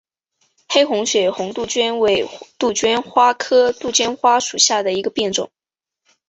[0.67, 5.51] 黑红血红杜鹃为杜鹃花科杜鹃花属下的一个变种。